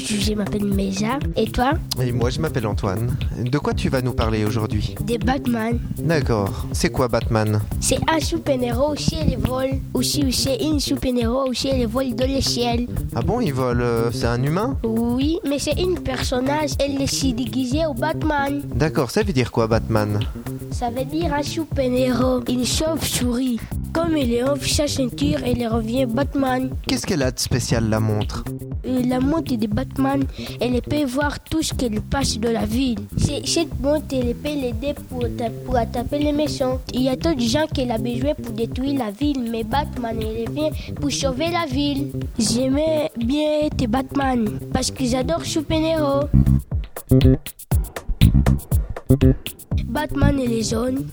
[0.00, 1.18] je m'appelle Mesa.
[1.36, 3.16] Et toi Et moi, je m'appelle Antoine.
[3.38, 5.78] De quoi tu vas nous parler aujourd'hui Des Batman.
[5.98, 6.66] D'accord.
[6.72, 8.94] C'est quoi Batman C'est un super-héros
[9.26, 9.78] les vole.
[9.94, 12.86] Aussi, c'est une super-héros les vole dans le ciel.
[13.14, 16.70] Ah bon, il vole euh, C'est un humain Oui, mais c'est une personnage.
[16.78, 18.62] Elle est si déguisée au Batman.
[18.74, 20.20] D'accord, ça veut dire quoi Batman
[20.72, 22.40] Ça veut dire un super-héros.
[22.48, 23.60] Une chauve-souris.
[23.92, 26.70] Comme il est enlève sa ceinture, elle revient Batman.
[26.86, 28.44] Qu'est-ce qu'elle a de spécial la montre
[28.86, 29.89] Euh, la montre de Batman,
[30.60, 32.98] elle peut voir tout ce qu'il passe dans la ville.
[33.44, 35.24] Cette montre, elle peut l'aider pour,
[35.64, 36.80] pour attraper les méchants.
[36.92, 40.50] Il y a d'autres gens qui l'ont besoin pour détruire la ville, mais Batman, il
[40.50, 42.12] vient pour sauver la ville.
[42.38, 46.28] J'aimais bien être Batman, parce que j'adore super-héros.
[49.86, 51.04] Batman et les jaunes.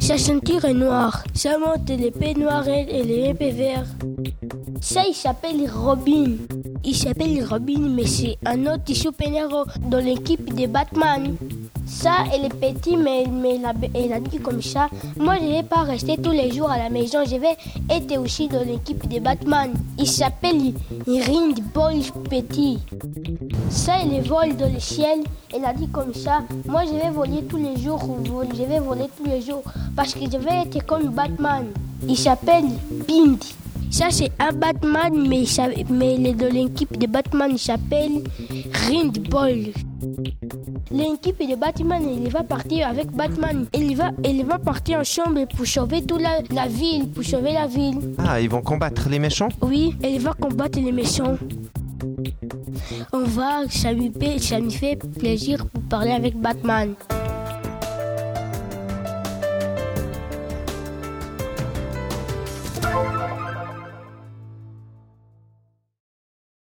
[0.00, 1.22] Sa ceinture est noire.
[1.32, 3.86] Sa montre, est l'épée noire et elle est épée vert.
[4.84, 6.36] Ça, il s'appelle Robin.
[6.84, 11.36] Il s'appelle Robin, mais c'est un autre super-héros dans l'équipe de Batman.
[11.86, 13.58] Ça, elle est petite, mais, mais
[13.94, 14.90] elle, a, dit comme ça.
[15.16, 17.20] Moi, je ne vais pas rester tous les jours à la maison.
[17.24, 17.56] Je vais
[17.88, 19.72] être aussi dans l'équipe de Batman.
[19.98, 20.74] Il s'appelle
[21.06, 22.78] Rind Ball Petit.
[23.70, 25.20] Ça, elle vole dans le ciel.
[25.54, 26.42] Elle a dit comme ça.
[26.68, 28.02] Moi, je vais voler tous les jours.
[28.52, 29.62] Je vais voler tous les jours.
[29.96, 31.68] Parce que je vais être comme Batman.
[32.06, 32.66] Il s'appelle
[33.08, 33.42] Bind.
[33.90, 37.56] Ça, c'est un Batman, mais, ça, mais il est de l'équipe de Batman.
[37.56, 38.24] S'appelle
[38.72, 39.72] Rindball.
[40.90, 43.66] L'équipe de Batman, il va partir avec Batman.
[43.74, 48.14] Il va, il va partir ensemble pour sauver toute la, ville, pour sauver la ville.
[48.18, 49.48] Ah, ils vont combattre les méchants?
[49.62, 51.36] Oui, il va combattre les méchants.
[53.12, 56.94] On va, ça lui, fait, ça lui fait plaisir pour parler avec Batman.